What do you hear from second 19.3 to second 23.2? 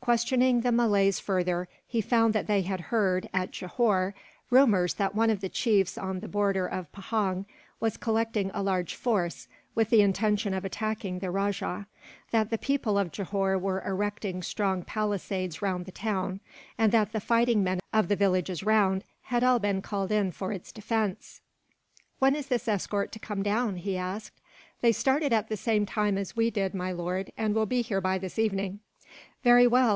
all been called in for its defence. "When is this escort to